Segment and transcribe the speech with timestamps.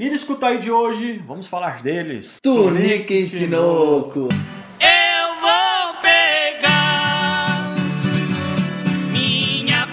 [0.00, 2.38] E no escutar de hoje, vamos falar deles.
[2.40, 4.28] Tunique e Tinoco.
[4.78, 7.74] Eu vou pegar
[9.10, 9.84] minha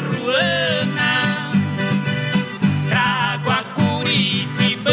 [0.00, 1.52] ruana,
[2.88, 4.88] trago a Curitibana,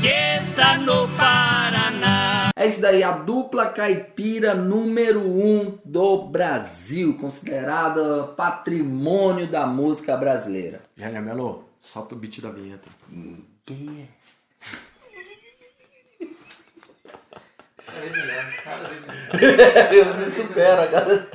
[0.00, 2.52] que está no Paraná.
[2.56, 10.80] É isso daí, a dupla caipira número um do Brasil, considerada patrimônio da música brasileira.
[10.96, 12.88] Jânia Melo, solta o beat da vinheta.
[13.66, 14.08] Quem é?
[19.92, 21.26] Eu me supero, cara.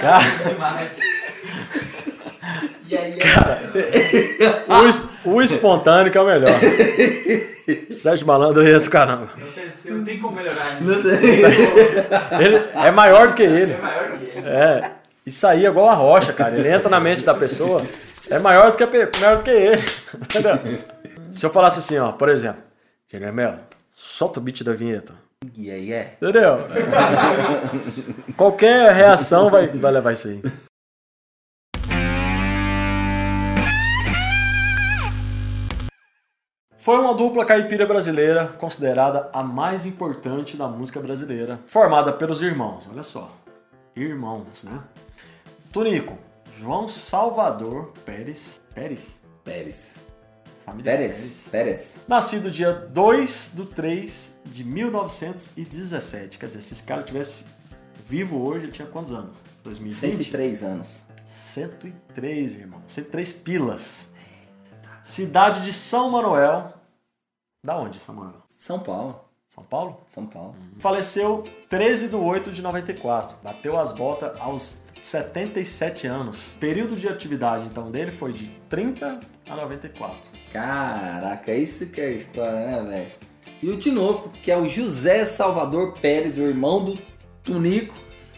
[0.00, 0.24] Cara,
[2.88, 3.18] E aí,
[4.68, 6.50] o, es- o espontâneo que é o melhor.
[7.90, 9.30] Sérgio Malandro aí é do caramba.
[9.38, 10.82] eu pensei, não tem como melhorar ainda.
[10.84, 13.72] Não tem- Ele é maior do que ele.
[13.74, 14.48] É maior que ele.
[14.48, 14.90] É.
[15.24, 16.56] Isso aí é igual a rocha, cara.
[16.56, 17.82] Ele entra na mente da pessoa.
[18.30, 19.82] É maior do que, a maior do que ele.
[20.14, 20.58] Entendeu?
[21.32, 22.62] Se eu falasse assim, ó, por exemplo,
[23.10, 23.58] Jânia Melo,
[23.94, 25.12] solta o beat da vinheta.
[25.56, 26.16] E aí é?
[26.20, 26.58] Entendeu?
[28.36, 30.42] Qualquer reação vai, vai levar isso aí.
[36.76, 42.88] Foi uma dupla caipira brasileira, considerada a mais importante da música brasileira, formada pelos irmãos,
[42.90, 43.30] olha só.
[43.94, 44.80] Irmãos, né?
[45.72, 46.18] Tunico,
[46.58, 48.60] João Salvador Pérez.
[48.74, 49.20] Pérez?
[49.44, 50.00] Pérez.
[50.64, 51.48] Família Pérez.
[51.48, 52.04] Pérez.
[52.08, 56.38] Nascido dia 2 de 3 de 1917.
[56.38, 57.44] Quer dizer, se esse cara tivesse
[58.04, 59.38] vivo hoje, ele tinha quantos anos?
[59.62, 60.16] 2020?
[60.16, 61.02] 103 anos.
[61.22, 62.82] 103, irmão.
[62.88, 64.14] 103 pilas.
[65.04, 66.74] Cidade de São Manuel.
[67.64, 68.42] Da onde, São Manuel?
[68.48, 69.24] São Paulo.
[69.48, 70.04] São Paulo?
[70.08, 70.56] São Paulo.
[70.78, 73.38] Faleceu 13 de 8 de 94.
[73.42, 76.54] Bateu as botas aos 77 anos.
[76.60, 80.18] Período de atividade, então, dele foi de 30 a 94.
[80.52, 83.12] Caraca, isso que é história, né, velho?
[83.62, 86.98] E o Tinoco, que é o José Salvador Pérez, o irmão do
[87.44, 87.94] Tunico,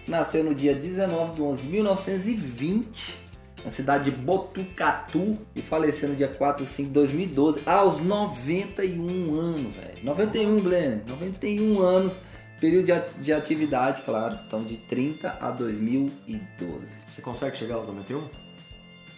[0.07, 3.23] nasceu no dia 19 de 11 de 1920,
[3.65, 9.35] na cidade de Botucatu, e faleceu no dia 4 de 5 de 2012, aos 91
[9.39, 10.05] anos, velho.
[10.05, 12.21] 91, Glenn, 91 anos,
[12.63, 16.87] período de, atividade, claro, então de 30 a 2012.
[17.09, 18.29] Você consegue chegar aos 91?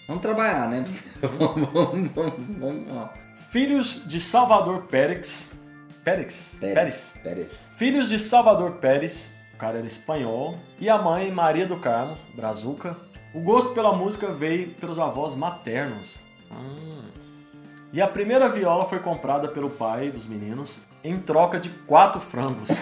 [0.09, 0.82] Vamos trabalhar, né?
[1.21, 3.10] vamos, vamos, vamos, vamos, ó.
[3.50, 5.53] Filhos de Salvador Pérez.
[6.03, 6.56] Pérez?
[6.59, 7.21] Pérez.
[7.22, 7.72] Pérez.
[7.77, 12.97] Filhos de Salvador Pérez, o cara era espanhol, e a mãe Maria do Carmo, brazuca.
[13.34, 16.25] O gosto pela música veio pelos avós maternos.
[16.50, 17.10] Ah.
[17.93, 22.70] E a primeira viola foi comprada pelo pai dos meninos em troca de quatro frangos.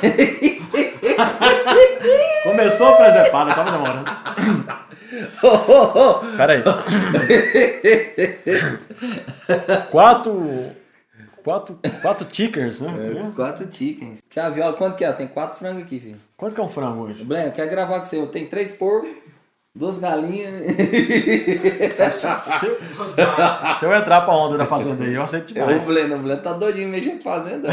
[2.45, 4.07] Começou a presepada, tava demorando.
[6.37, 6.63] Pera aí.
[9.91, 10.71] quatro,
[11.43, 13.33] quatro, quatro chickens, né?
[13.35, 14.23] Quatro chickens.
[14.31, 15.13] Que a viola, quanto que é?
[15.13, 16.21] Tem quatro frangos aqui, filho.
[16.37, 17.25] Quanto que é um frango hoje?
[17.25, 18.19] Bleno, quer gravar com você?
[18.19, 19.11] Eu tenho três porcos,
[19.75, 20.53] duas galinhas.
[22.41, 22.79] Se eu,
[23.79, 25.85] se eu entrar pra onda da fazenda aí, eu aceito o demais.
[25.85, 27.69] Bleno, o Bleno tá doidinho mexendo com fazenda.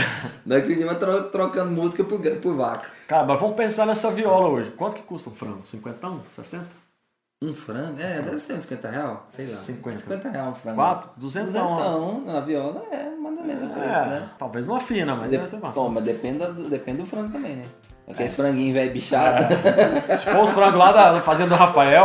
[0.46, 2.90] Daqui a dia vai tro- trocando música por, por vaca.
[3.08, 4.72] Cara, mas vamos pensar nessa viola hoje.
[4.72, 5.66] Quanto que custa um frango?
[5.66, 6.08] 50?
[6.30, 6.66] 60?
[7.42, 8.00] Um frango?
[8.02, 9.52] É, deve ser uns 50 real, sei lá.
[9.58, 9.98] 50.
[10.00, 10.76] 50 real um frango.
[10.76, 11.10] Quatro?
[11.16, 11.76] Duzentão.
[11.76, 14.30] Duzentão, a viola é mais ou menos o preço, É, né?
[14.38, 15.80] talvez não afina, mas deve ser massa.
[15.80, 17.66] Bom, mas depende do, depende do frango também, né?
[18.10, 19.46] Aqueles franguinhos velho bichado.
[20.18, 22.04] Se for os frangos lá da fazenda do Rafael,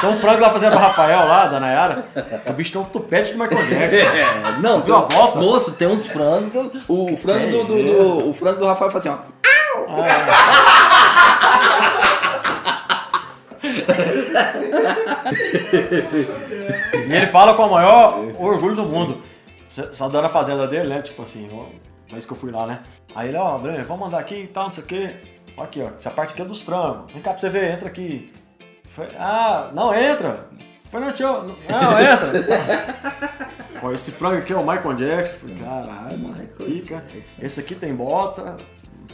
[0.00, 2.04] tem um frango da fazenda do Rafael lá, da Nayara,
[2.46, 3.96] o bicho tem um tupete do Michael Jackson.
[3.96, 5.38] É, não, Viu a volta?
[5.38, 6.70] moço, tem uns frangos.
[6.88, 9.34] O frango do, do, do- o frango do Rafael faz assim, ó.
[17.08, 19.18] E ele fala com o maior orgulho do mundo.
[19.68, 21.02] Saudando a fazenda dele, né?
[21.02, 21.48] Tipo assim,
[22.08, 22.80] ó, vez que eu fui lá, né?
[23.14, 25.16] Aí ele, ó, Breno, vamos mandar aqui e tal, não sei o quê.
[25.56, 27.12] Aqui, ó, essa parte aqui é dos frangos.
[27.12, 28.32] Vem cá pra você ver, entra aqui.
[28.88, 30.48] Foi, ah, não, entra.
[30.90, 31.26] Foi no tio.
[31.26, 32.32] Não, entra.
[33.80, 35.34] Pô, esse frango aqui é o Michael Jackson.
[35.38, 36.96] Falei, caralho, Michael pica.
[36.96, 37.42] Jackson.
[37.42, 38.56] Esse aqui tem bota.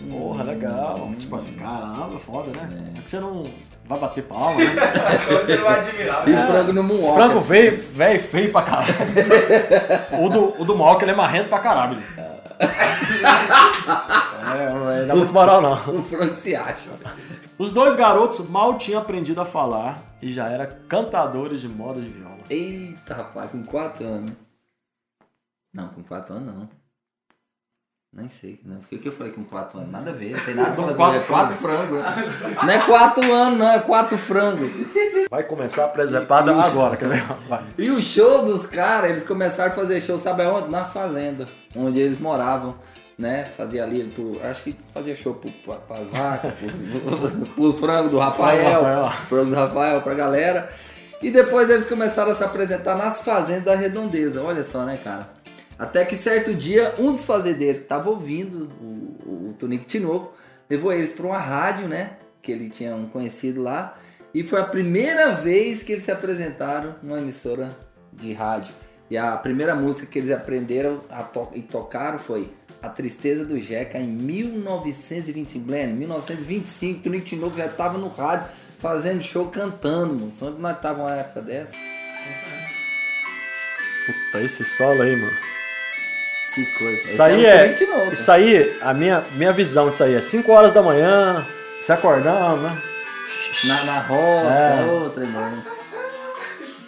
[0.08, 1.10] Porra, legal.
[1.18, 2.94] Tipo assim, caramba, foda, né?
[2.98, 3.50] É que você não
[3.84, 4.64] vai bater palma, né?
[5.44, 6.28] Você vai admirar.
[6.28, 7.14] E o frango no Esse muoca.
[7.14, 8.94] frango veio, velho, feio pra caralho.
[10.24, 11.94] o do, o do Malca, ele é marrento pra caralho.
[11.94, 12.29] ele.
[14.52, 15.72] É, não dá muito moral não.
[15.72, 16.90] O frango se acha.
[17.58, 22.08] Os dois garotos mal tinham aprendido a falar e já eram cantadores de moda de
[22.08, 22.38] viola.
[22.48, 24.32] Eita, rapaz, com 4 anos.
[25.72, 26.68] Não, com 4 anos não.
[28.12, 28.78] Nem sei, não.
[28.78, 29.92] Por que que eu falei com 4 anos?
[29.92, 32.02] Nada a ver, não tem nada a quatro é 4 frangos.
[32.62, 34.70] Não é 4 anos, não, é 4 frangos.
[35.30, 37.22] Vai começar a presepada agora, quer ver?
[37.78, 40.70] E o show dos caras, eles começaram a fazer show, sabe aonde?
[40.70, 42.74] Na fazenda, onde eles moravam,
[43.18, 43.44] né?
[43.56, 48.18] Fazia ali, pro, acho que fazia show pro, pra, pras vacas, pro, pro frango do
[48.18, 49.10] Rafael, Rafael.
[49.28, 50.70] frango do Rafael pra galera.
[51.22, 55.28] E depois eles começaram a se apresentar nas fazendas da redondeza, olha só, né, cara?
[55.78, 60.32] Até que certo dia, um dos fazendeiros que tava ouvindo o, o Tonico Tinoco
[60.68, 62.12] levou eles pra uma rádio, né?
[62.40, 63.98] Que ele tinha um conhecido lá.
[64.32, 67.76] E foi a primeira vez que eles se apresentaram numa emissora
[68.12, 68.72] de rádio.
[69.10, 70.98] E a primeira música que eles aprenderam
[71.32, 72.48] to e tocaram foi
[72.80, 75.66] A Tristeza do Jeca em 1925.
[75.66, 78.46] Glenn, 1925, Tonico Tinoco já tava no rádio
[78.78, 80.30] fazendo show cantando, mano.
[80.30, 81.74] Só que nós tava uma época dessa.
[84.06, 85.36] Puta, esse solo aí, mano.
[86.54, 87.00] Que coisa.
[87.00, 87.54] Isso aí é.
[87.54, 88.12] o Tonico Tinoco.
[88.12, 91.44] Isso aí, a minha, minha visão disso aí é 5 horas da manhã,
[91.80, 92.82] se acordando, né?
[93.64, 94.84] Na, na roça, É.
[94.84, 95.64] outra, irmão.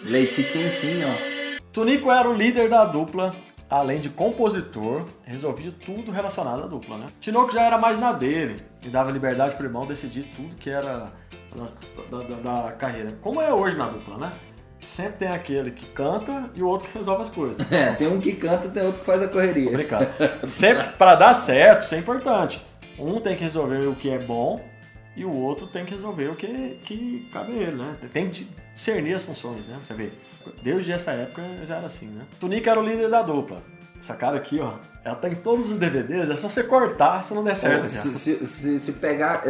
[0.05, 1.32] Leite quentinho, ó.
[1.73, 3.35] Tunico era o líder da dupla,
[3.69, 7.07] além de compositor, resolvia tudo relacionado à dupla, né?
[7.19, 11.11] Tinoco já era mais na dele e dava liberdade pro irmão decidir tudo que era
[11.55, 13.17] da, da- da carreira.
[13.21, 14.31] Como é hoje na dupla, né?
[14.79, 17.57] Sempre tem aquele que canta e o outro que resolve as coisas.
[17.71, 19.69] É, tem um que canta, tem outro que faz a correria.
[19.69, 20.07] Obrigado.
[20.45, 22.61] Sempre, para dar certo, isso é importante.
[22.99, 24.61] Um tem que resolver o que é bom
[25.15, 27.95] e o outro tem que resolver o que, que cabe a ele, né?
[28.11, 29.77] Tem que discernir as funções, né?
[29.83, 30.11] Você vê,
[30.61, 32.23] desde essa época já era assim, né?
[32.39, 33.57] Tunico era o líder da dupla.
[33.99, 34.73] Essa cara aqui, ó,
[35.05, 37.83] ela tá em todos os DVDs, é só você cortar se não der certo.
[37.87, 38.01] já.
[38.01, 39.43] Se, se, se- se pegar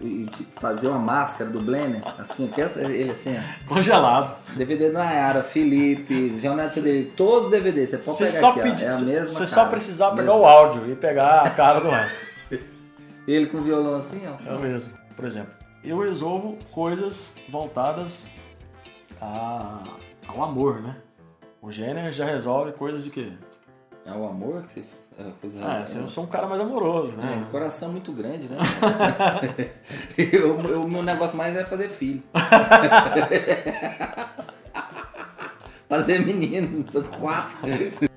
[0.00, 0.28] e
[0.60, 3.68] fazer uma máscara do Blender, assim, que essa, ele assim, ó.
[3.68, 4.36] Congelado.
[4.54, 8.60] DVD da Nayara, Felipe, João Neto dele, todos os DVDs, você pode pegar só, aqui,
[8.60, 10.40] ó, pedir, é a mesma você só precisava pegar mesma.
[10.40, 12.20] o áudio e pegar a cara do resto.
[13.26, 14.48] Ele com violão assim, ó.
[14.48, 14.92] É o mesmo.
[15.16, 15.50] Por exemplo,
[15.82, 18.24] eu resolvo coisas voltadas
[19.20, 19.82] a,
[20.28, 20.96] ao amor, né?
[21.60, 23.32] O Jenner já resolve coisas de quê?
[24.04, 24.84] É o amor que você...
[25.18, 25.24] É
[25.62, 27.44] Ah, é, eu sou um cara mais amoroso, é, né?
[27.46, 28.58] um coração muito grande, né?
[30.18, 32.22] eu, o meu negócio mais é fazer filho.
[35.88, 37.56] Fazer menino, tô quatro.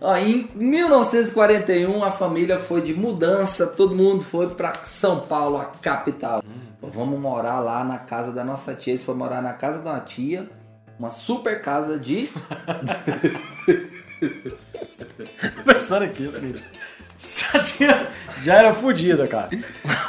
[0.01, 5.65] Ó, em 1941 a família foi de mudança, todo mundo foi pra São Paulo, a
[5.65, 6.43] capital.
[6.81, 8.93] Vamos morar lá na casa da nossa tia.
[8.93, 10.49] Eles foram morar na casa da uma tia,
[10.99, 12.29] uma super casa de.
[15.65, 16.63] Pensando aqui, é o seguinte.
[17.63, 18.07] Tia
[18.43, 19.49] já era fodida, cara.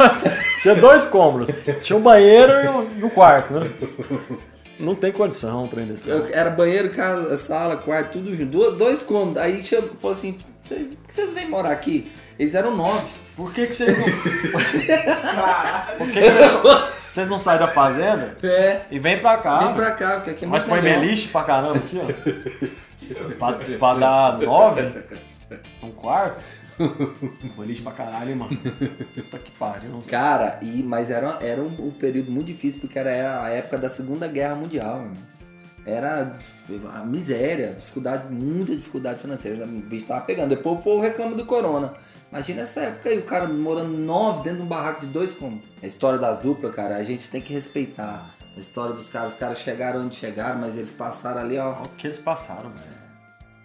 [0.63, 1.53] tinha dois cômodos.
[1.83, 3.71] Tinha um banheiro e um, um quarto, né?
[4.79, 6.09] Não tem condição desse.
[6.09, 8.71] Eu- Era banheiro, casa, sala, quarto, tudo junto.
[8.73, 9.37] Dois, cômodos.
[9.43, 12.11] Aí chegou, falou assim: "Vocês- por que vocês vêm morar aqui?
[12.39, 13.07] Eles eram nove.
[13.37, 14.05] Por que, que vocês não.
[14.05, 16.63] Por que, que vocês, não...
[16.99, 18.83] vocês não saem da fazenda É.
[18.91, 19.59] e vem pra cá?
[19.61, 21.01] Vem pra cá, porque aqui é Mas põe melhor.
[21.01, 23.35] beliche pra caramba aqui, ó.
[23.39, 24.93] pra, pra dar nove,
[25.83, 26.41] um quarto.
[27.59, 28.57] Beliche pra caralho, hein, mano.
[29.15, 29.91] Puta que pariu.
[29.91, 30.11] não sei.
[30.11, 33.89] Cara, e, mas era, era um, um período muito difícil, porque era a época da
[33.89, 35.31] Segunda Guerra Mundial, irmão.
[35.87, 36.33] Era
[36.95, 39.65] a miséria, dificuldade, muita dificuldade financeira.
[39.65, 40.51] O bicho tava pegando.
[40.51, 41.95] Depois o povo reclama do corona.
[42.31, 45.69] Imagina essa época aí, o cara morando nove dentro de um barraco de dois cômodos.
[45.83, 48.31] A história das duplas, cara, a gente tem que respeitar.
[48.57, 51.89] A história dos caras, os caras chegaram onde chegaram, mas eles passaram ali, ó, O
[51.91, 53.01] que eles passaram, velho.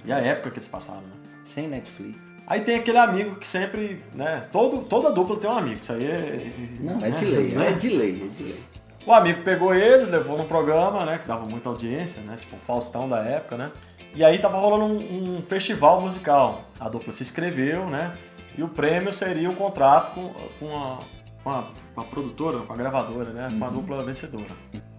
[0.06, 1.26] E a época que eles passaram, né?
[1.46, 2.36] sem Netflix.
[2.48, 4.48] Aí tem aquele amigo que sempre, né?
[4.52, 5.80] Todo, toda dupla tem um amigo.
[5.82, 6.52] Isso aí é.
[6.80, 8.64] Não, é de lei, é de lei, é de lei.
[9.06, 11.20] O amigo pegou eles, levou num programa, né?
[11.20, 12.36] Que dava muita audiência, né?
[12.40, 13.72] Tipo o Faustão da época, né?
[14.16, 16.64] E aí tava rolando um, um festival musical.
[16.80, 18.16] A dupla se inscreveu, né?
[18.58, 21.00] E o prêmio seria um contrato com, com, a,
[21.44, 23.56] com, a, com a produtora, com a gravadora, né?
[23.58, 24.46] Com a dupla vencedora.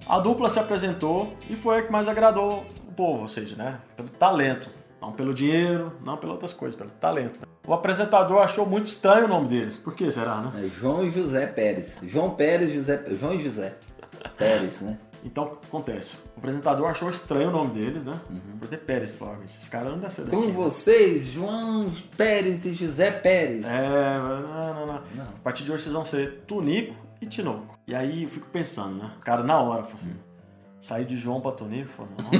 [0.06, 3.80] A dupla se apresentou e foi a que mais agradou o povo, ou seja, né?
[3.96, 4.68] Pelo talento.
[5.00, 7.40] Não pelo dinheiro, não pelas outras coisas, pelo talento.
[7.40, 7.46] né?
[7.66, 9.76] O apresentador achou muito estranho o nome deles.
[9.76, 10.52] Por que será, né?
[10.64, 11.98] É João José Pérez.
[12.04, 13.04] João Pérez, José.
[13.10, 13.76] João e José.
[14.38, 14.98] Pérez, né?
[15.26, 16.16] Então, o que acontece?
[16.36, 18.18] O apresentador achou estranho o nome deles, né?
[18.60, 20.36] Por ter Pérez, falou, "Ah, esses caras não devem ser daqui.
[20.36, 23.66] Com vocês, João Pérez e José Pérez.
[23.66, 27.76] É, não, não, não, A partir de hoje vocês vão ser Tunico e Tinoco.
[27.88, 29.10] E aí eu fico pensando, né?
[29.16, 30.16] O cara na hora falou assim,
[30.80, 32.30] sair de João pra Tonico, falou, não.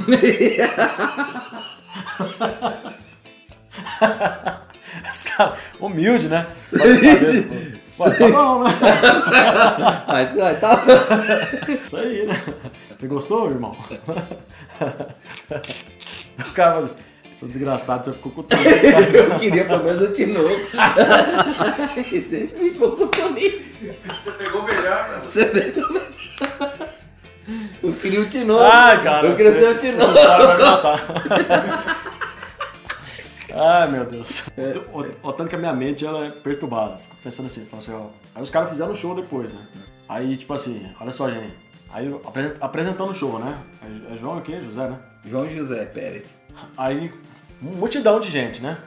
[5.11, 6.47] Os caras, humilde, né?
[6.77, 8.03] Cabeça, pô.
[8.03, 8.69] Pô, tá bom, né?
[10.07, 10.79] Ai, ai, tá.
[11.67, 12.39] Isso aí, né?
[12.99, 13.75] Você gostou, irmão?
[16.39, 16.93] O cara fala assim,
[17.35, 18.69] Seu desgraçado, você ficou com o Tonico.
[19.17, 20.49] Eu queria pelo menos o Tinoco.
[22.59, 23.63] Ficou com o Tonico.
[24.23, 25.21] Você pegou o melhor, mano.
[25.27, 26.01] Você como é?
[27.81, 28.63] Eu queria o Tinoco.
[28.63, 29.27] Ai, cara.
[29.27, 30.11] Eu queria você- ser o Tinoco.
[30.13, 31.96] você vai me matar.
[33.59, 34.45] Ai, meu Deus.
[34.93, 36.97] O, o tanto que a minha mente ela é perturbada.
[36.97, 38.07] Fico pensando assim, falo assim, ó.
[38.35, 39.65] Aí os caras fizeram o show depois, né?
[40.07, 41.53] Aí, tipo assim, olha só, gente.
[41.91, 42.13] Aí
[42.61, 43.57] apresentando o show, né?
[44.09, 44.59] É, é João o quê?
[44.61, 44.99] José, né?
[45.25, 46.41] João José Pérez.
[46.77, 47.11] Aí,
[47.61, 48.77] multidão de gente, né?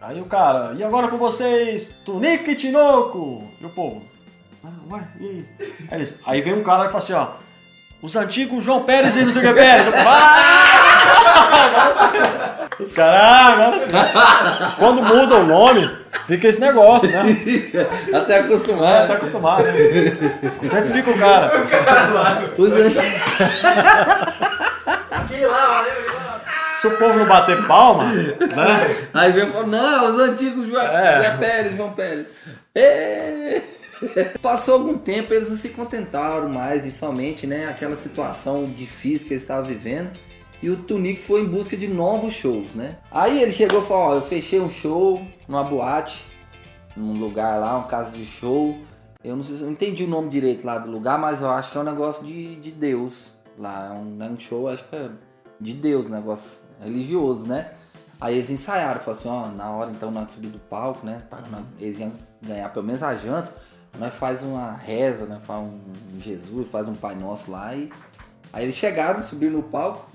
[0.00, 3.50] Aí o cara, e agora com vocês, Tunico e Tinoco!
[3.60, 4.04] E o povo,
[4.62, 5.48] ah, ué, e aí?
[5.90, 7.30] Aí, eles- aí vem um cara e fala assim, ó,
[8.00, 9.86] os antigos João Pérez e não sei o que Pérez.
[9.86, 10.87] Eu "Ah!"
[12.78, 14.76] Os caras, ah, sim.
[14.78, 15.90] Quando muda o nome,
[16.26, 17.24] fica esse negócio, né?
[18.14, 19.08] Até acostumado.
[19.08, 19.72] Tá acostumado, né?
[20.62, 21.50] Sempre fica o cara.
[22.56, 23.04] Os antigos.
[25.10, 25.84] Aquele lá.
[26.80, 29.08] Se o povo não bater palma, né?
[29.12, 31.16] Aí vem e fala, não, os antigos João É.
[31.16, 32.26] José Pérez, João Pérez.
[32.72, 33.60] É.
[34.40, 39.34] Passou algum tempo, eles não se contentaram mais e somente, né, aquela situação difícil que
[39.34, 40.10] eles estavam vivendo.
[40.62, 42.98] E o Tunico foi em busca de novos shows, né?
[43.10, 46.24] Aí ele chegou e falou, ó, eu fechei um show numa boate,
[46.96, 48.76] num lugar lá, uma casa de show.
[49.22, 51.70] Eu não, sei, eu não entendi o nome direito lá do lugar, mas eu acho
[51.70, 53.30] que é um negócio de, de Deus.
[53.56, 55.10] Lá é um, é um show, acho que é
[55.60, 57.72] de Deus, um negócio religioso, né?
[58.20, 61.22] Aí eles ensaiaram, falaram assim, ó, na hora então nós subir do palco, né?
[61.30, 61.40] pra
[61.78, 62.12] Eles iam
[62.42, 63.52] ganhar pelo menos a janta,
[63.96, 65.38] nós faz uma reza, né?
[65.42, 67.90] Faz um Jesus, faz um Pai Nosso lá e.
[68.52, 70.08] Aí eles chegaram, subiram no palco,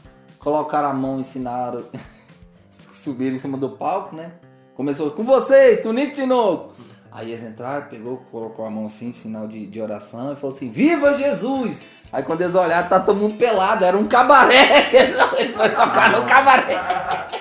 [0.44, 1.86] colocaram a mão, ensinaram.
[2.70, 4.34] subiram em cima do palco, né?
[4.76, 6.74] Começou com vocês, Tunico Tinoco.
[7.12, 10.70] Aí eles entraram, pegou, colocou a mão assim, sinal de, de oração, e falou assim:
[10.70, 11.84] Viva Jesus!
[12.12, 15.70] Aí quando eles olharam, tá todo mundo pelado, era um cabaré, que ele ele foi
[15.70, 17.33] tocar no cabaré.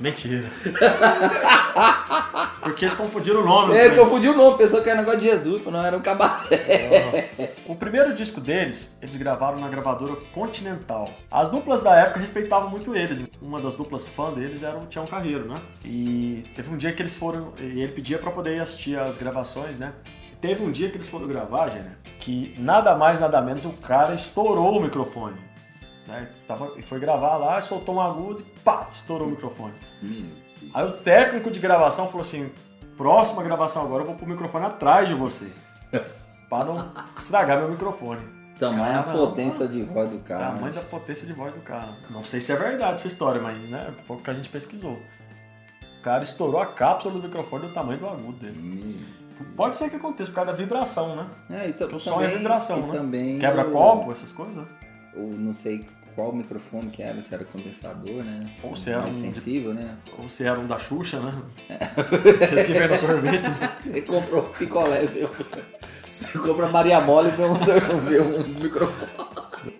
[0.00, 0.48] Mentira.
[2.62, 3.74] Porque eles confundiram o nome.
[3.74, 3.90] Né?
[3.90, 7.28] confundiu o nome, pensou que era negócio de Jesus, não, era um cabaré.
[7.68, 11.08] O primeiro disco deles, eles gravaram na gravadora Continental.
[11.30, 13.22] As duplas da época respeitavam muito eles.
[13.40, 15.60] Uma das duplas fã deles era o Tião Carreiro, né?
[15.84, 17.52] E teve um dia que eles foram.
[17.58, 19.92] E ele pedia pra poder ir assistir as gravações, né?
[20.40, 24.14] Teve um dia que eles foram gravar, gente, que nada mais, nada menos, o cara
[24.14, 25.36] estourou o microfone.
[26.06, 26.28] Né?
[26.46, 29.74] Tava, e foi gravar lá, soltou um agudo e pá, estourou o microfone.
[30.74, 32.50] Aí o técnico de gravação falou assim:
[32.96, 35.50] próxima gravação agora eu vou pôr o microfone atrás de você.
[36.48, 38.20] Pra não estragar meu microfone.
[38.58, 39.26] Tamanha a Caramba.
[39.26, 40.46] potência de voz do cara.
[40.46, 40.72] Tamanho né?
[40.72, 41.94] da potência de voz do cara.
[42.10, 44.98] Não sei se é verdade essa história, mas né, foi o que a gente pesquisou.
[45.98, 49.00] O cara estourou a cápsula do microfone do tamanho do agudo dele.
[49.56, 51.26] Pode ser que aconteça por causa da vibração, né?
[51.50, 52.98] É, e ta- Porque o som é vibração, né?
[52.98, 54.66] Também Quebra o- copo, essas coisas.
[55.16, 58.48] Ou não sei qual microfone que era, se era condensador, né?
[58.62, 59.94] Ou se era Mais um- sensível, né?
[60.18, 61.34] Ou se era um da Xuxa, né?
[61.68, 61.74] É.
[62.44, 63.48] Aqueles que no sorvete.
[63.48, 63.72] né?
[63.80, 65.28] Você comprou picolé, viu?
[66.08, 69.10] Você compra Maria Mole pra você ver um microfone.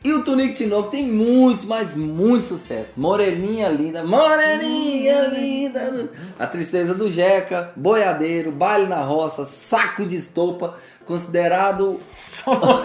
[0.04, 3.00] E o Tunico Tinoco tem muitos, mas muito sucesso.
[3.00, 6.08] Moreninha linda, Moreninha linda.
[6.38, 12.84] A tristeza do Jeca, boiadeiro, baile na roça, saco de estopa, considerado Só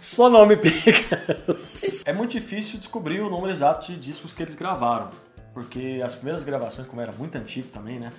[0.00, 1.20] Só nome pica.
[2.04, 5.10] É muito difícil descobrir o número exato de discos que eles gravaram.
[5.52, 8.12] Porque as primeiras gravações, como era muito antigo também, né?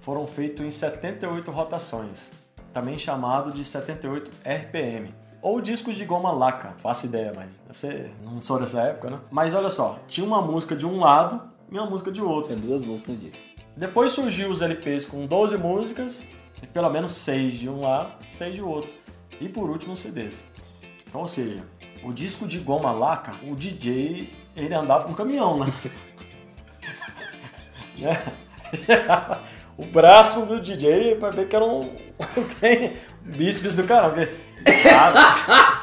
[0.00, 2.32] Foram feitas em 78 rotações.
[2.72, 5.14] Também chamado de 78 RPM.
[5.42, 9.18] Ou discos de goma laca, faço ideia, mas deve ser, não sou dessa época, né?
[9.30, 12.54] Mas olha só, tinha uma música de um lado e uma música de outro.
[12.54, 13.44] tem duas músicas no disco.
[13.76, 16.28] Depois surgiu os LPs com 12 músicas,
[16.62, 18.92] e pelo menos 6 de um lado, 6 de outro.
[19.40, 20.44] E por último os CDs.
[21.12, 21.62] Então, ou seja,
[22.02, 25.66] o disco de goma laca, o DJ, ele andava com caminhão, né?
[29.76, 31.80] O braço do DJ vai ver que era um,
[32.36, 34.26] um trem bíceps do caramba.
[34.64, 35.18] porque, sabe?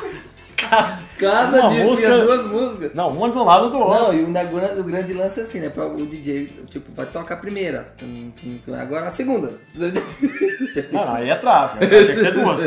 [1.18, 2.92] Cada Uma disco música- tinha duas músicas.
[2.94, 4.00] Não, uma de um lado do outro.
[4.00, 5.72] Não, e o, grande lance é assim, né?
[5.76, 7.94] O DJ, tipo, vai tocar a primeira.
[8.82, 9.52] agora a segunda.
[10.92, 11.80] Não, não, aí é trave.
[11.84, 12.62] Aí tinha que ter duas.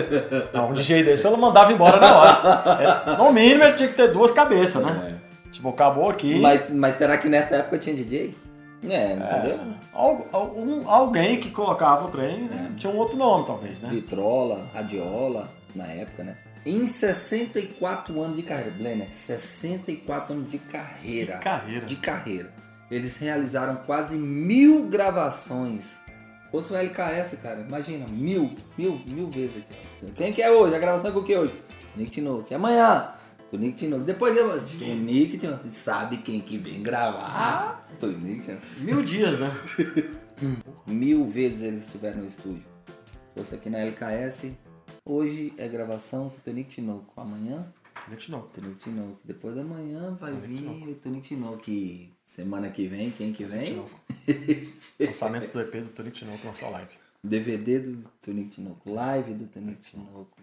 [0.53, 2.41] Não, um DJ desse eu mandava embora na hora.
[3.15, 5.15] É, no mínimo ele tinha que ter duas cabeças, né?
[5.51, 6.39] Tipo, acabou aqui.
[6.41, 8.35] Mas, mas será que nessa época tinha DJ?
[8.89, 9.59] É, entendeu?
[9.93, 13.89] Al- um- alguém que colocava o trem né, tinha um outro nome, talvez, né?
[13.91, 16.35] Vitrola, radiola, na época, né?
[16.65, 21.37] Em 64 anos de carreira, Blenner, 64 anos de carreira.
[21.37, 21.87] De carreira.
[21.87, 22.55] De carreira.
[22.91, 26.01] Eles realizaram quase mil gravações.
[26.51, 30.13] Fosse um LKS, cara, imagina, mil, mil, mil vezes aqui.
[30.15, 30.75] Quem que é hoje?
[30.75, 31.55] A gravação é com o que hoje?
[31.97, 32.55] Nick Tinoco.
[32.55, 33.13] Amanhã,
[33.51, 34.05] Tonico Tinoco.
[34.05, 34.63] Depois eu.
[34.63, 35.71] Tonico Tinoco.
[35.71, 37.87] Sabe quem que vem gravar?
[38.01, 38.63] Tonico Tinoco.
[38.79, 39.53] Mil dias, né?
[40.87, 42.65] Mil vezes eles estiveram no estúdio.
[43.35, 44.53] Fosse aqui na LKS.
[45.05, 47.21] Hoje é gravação com o Tonico Tinoco.
[47.21, 47.67] Amanhã,
[48.09, 48.43] Gente, não.
[48.43, 49.19] Tonico Tinoco.
[49.25, 51.71] Depois da manhã vai vir o Tonico Tinoco.
[51.71, 53.85] E semana que vem, quem que vem?
[55.01, 56.91] Lançamento do EP do Tonico Tinoco na sua live.
[57.23, 58.93] DVD do Tonico Tinoco.
[58.93, 60.37] Live do Tonico Tinoco.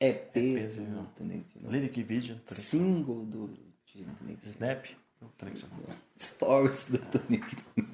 [0.00, 0.90] EP EPzinho.
[0.90, 1.72] do Tonico Tinoco.
[1.72, 4.44] Lyric Video, Tonico Single do Tonico Tinoco.
[4.44, 4.84] Snap,
[5.20, 5.92] do Tonico Tinoco.
[6.20, 7.92] Stories do Tonico Tinoco.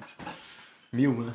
[0.91, 1.33] Mil, né?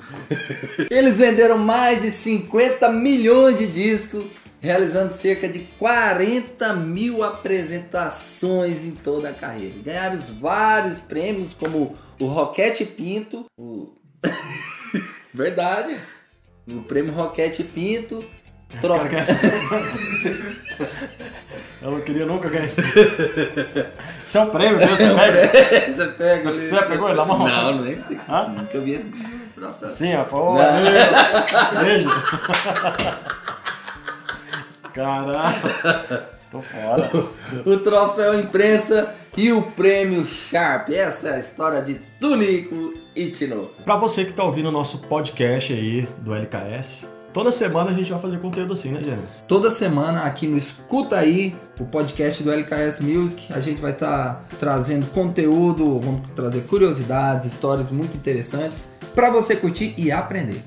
[0.90, 4.26] Eles venderam mais de 50 milhões de discos,
[4.64, 9.74] realizando cerca de 40 mil apresentações em toda a carreira.
[9.84, 13.92] Ganharam vários prêmios, como o Roquete Pinto, o...
[15.34, 15.98] Verdade,
[16.66, 18.24] o prêmio Roquete Pinto,
[18.80, 19.18] troféu...
[19.20, 19.34] esse
[21.82, 22.80] Eu não queria nunca ganhar esse
[24.24, 25.94] Isso é um prêmio mesmo, você pega.
[25.94, 27.38] Você pega Você- você pegou ele na mão?
[27.38, 28.18] Não, não nem sei.
[28.26, 28.48] Hã?
[28.48, 29.12] Nunca vi esse
[29.54, 29.90] troféu.
[29.90, 30.54] Sim, ó.
[31.82, 32.08] Beijo.
[34.94, 35.60] Caralho.
[36.50, 37.10] Tô fora.
[37.66, 40.88] o troféu imprensa e o prêmio Sharp.
[40.90, 43.82] Essa é a história de Tunico e Tinoco.
[43.84, 48.12] Pra você que tá ouvindo o nosso podcast aí do LKS, toda semana a gente
[48.12, 49.26] vai fazer conteúdo assim, né, Gênero?
[49.48, 54.44] Toda semana aqui no Escuta Aí, o podcast do LKS Music, a gente vai estar
[54.60, 60.64] trazendo conteúdo, vamos trazer curiosidades, histórias muito interessantes para você curtir e aprender.